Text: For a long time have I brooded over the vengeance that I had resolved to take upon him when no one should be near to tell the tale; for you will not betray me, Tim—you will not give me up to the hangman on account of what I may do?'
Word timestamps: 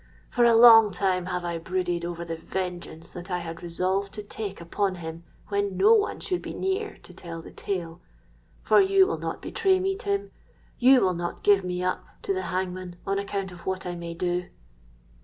For 0.29 0.45
a 0.45 0.55
long 0.55 0.89
time 0.89 1.27
have 1.27 1.45
I 1.45 1.59
brooded 1.59 2.03
over 2.05 2.25
the 2.25 2.35
vengeance 2.35 3.11
that 3.11 3.29
I 3.29 3.37
had 3.37 3.61
resolved 3.61 4.13
to 4.13 4.23
take 4.23 4.59
upon 4.59 4.95
him 4.95 5.23
when 5.49 5.77
no 5.77 5.93
one 5.93 6.19
should 6.19 6.41
be 6.41 6.55
near 6.55 6.97
to 7.03 7.13
tell 7.13 7.39
the 7.39 7.51
tale; 7.51 8.01
for 8.63 8.81
you 8.81 9.05
will 9.05 9.19
not 9.19 9.43
betray 9.43 9.79
me, 9.79 9.95
Tim—you 9.95 11.01
will 11.01 11.13
not 11.13 11.43
give 11.43 11.63
me 11.63 11.83
up 11.83 12.03
to 12.23 12.33
the 12.33 12.41
hangman 12.49 12.95
on 13.05 13.19
account 13.19 13.51
of 13.51 13.67
what 13.67 13.85
I 13.85 13.93
may 13.93 14.15
do?' 14.15 14.47